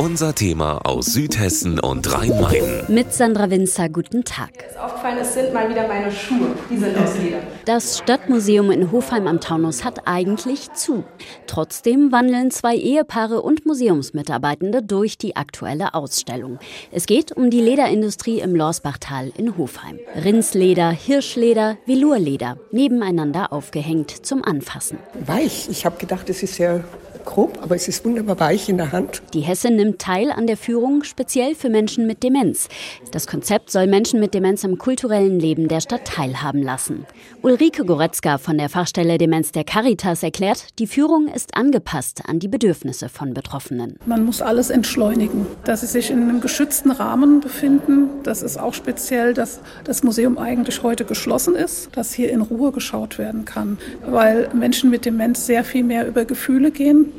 [0.00, 2.86] Unser Thema aus Südhessen und Rhein-Main.
[2.88, 4.48] Mit Sandra Winzer, guten Tag.
[4.70, 6.52] Was aufgefallen ist, sind mal wieder meine Schuhe.
[6.70, 7.42] Die sind aus Leder.
[7.66, 11.04] Das Stadtmuseum in Hofheim am Taunus hat eigentlich zu.
[11.46, 16.58] Trotzdem wandeln zwei Ehepaare und Museumsmitarbeitende durch die aktuelle Ausstellung.
[16.90, 19.98] Es geht um die Lederindustrie im Lorsbachtal in Hofheim.
[20.16, 24.96] Rindsleder, Hirschleder, Velurleder, nebeneinander aufgehängt zum Anfassen.
[25.26, 25.68] Weich.
[25.70, 26.84] Ich habe gedacht, es ist sehr
[27.24, 29.22] grob, aber es ist wunderbar weich in der Hand.
[29.34, 32.68] Die Hesse nimmt teil an der Führung speziell für Menschen mit Demenz.
[33.12, 37.06] Das Konzept soll Menschen mit Demenz am kulturellen Leben der Stadt teilhaben lassen.
[37.42, 42.48] Ulrike Goretzka von der Fachstelle Demenz der Caritas erklärt, die Führung ist angepasst an die
[42.48, 43.98] Bedürfnisse von Betroffenen.
[44.06, 48.08] Man muss alles entschleunigen, dass sie sich in einem geschützten Rahmen befinden.
[48.22, 52.72] Das ist auch speziell, dass das Museum eigentlich heute geschlossen ist, dass hier in Ruhe
[52.72, 57.12] geschaut werden kann, weil Menschen mit Demenz sehr viel mehr über Gefühle gehen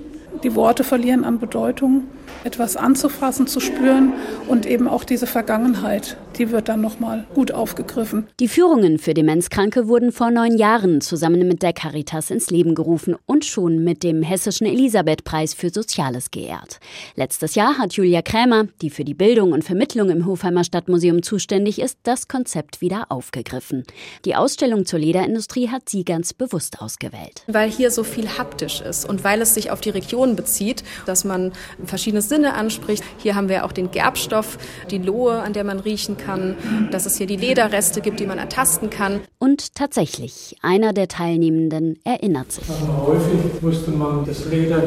[0.44, 2.06] die Worte verlieren an Bedeutung,
[2.44, 4.14] etwas anzufassen, zu spüren
[4.48, 8.28] und eben auch diese Vergangenheit, die wird dann nochmal gut aufgegriffen.
[8.40, 13.16] Die Führungen für Demenzkranke wurden vor neun Jahren zusammen mit der Caritas ins Leben gerufen
[13.26, 16.80] und schon mit dem Hessischen Elisabeth-Preis für Soziales geehrt.
[17.16, 21.80] Letztes Jahr hat Julia Krämer, die für die Bildung und Vermittlung im Hofheimer Stadtmuseum zuständig
[21.80, 23.84] ist, das Konzept wieder aufgegriffen.
[24.26, 27.44] Die Ausstellung zur Lederindustrie hat sie ganz bewusst ausgewählt.
[27.48, 31.24] Weil hier so viel haptisch ist und weil es sich auf die Region bezieht, dass
[31.24, 31.52] man
[31.86, 33.04] verschiedene Sinne anspricht.
[33.18, 34.58] Hier haben wir auch den Gerbstoff,
[34.90, 36.56] die Lohe, an der man riechen kann,
[36.92, 39.22] dass es hier die Lederreste gibt, die man ertasten kann.
[39.40, 42.66] Und tatsächlich, einer der Teilnehmenden erinnert sich.
[43.06, 44.82] Häufig musste man das Leder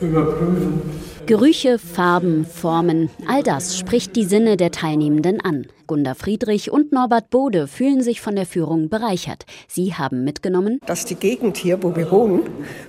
[0.00, 0.82] überprüfen.
[1.30, 5.68] Gerüche, Farben, Formen, all das spricht die Sinne der Teilnehmenden an.
[5.86, 9.46] Gunda Friedrich und Norbert Bode fühlen sich von der Führung bereichert.
[9.68, 12.40] Sie haben mitgenommen, dass die Gegend hier, wo wir wohnen,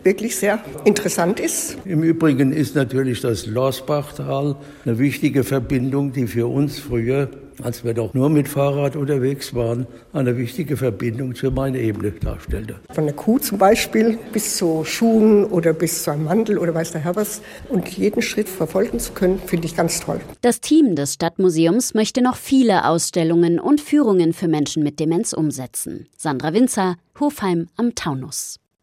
[0.03, 1.78] wirklich sehr interessant ist.
[1.86, 7.29] Im Übrigen ist natürlich das Lorsbachtal eine wichtige Verbindung, die für uns früher
[7.63, 12.75] als wir doch nur mit Fahrrad unterwegs waren, eine wichtige Verbindung zur Main-Ebene darstellte.
[12.91, 16.91] Von der Kuh zum Beispiel bis zu Schuhen oder bis zu einem Mandel oder weiß
[16.91, 17.41] der Herr was.
[17.69, 20.22] Und jeden Schritt verfolgen zu können, finde ich ganz toll.
[20.41, 26.07] Das Team des Stadtmuseums möchte noch viele Ausstellungen und Führungen für Menschen mit Demenz umsetzen.
[26.17, 28.60] Sandra Winzer, Hofheim am Taunus.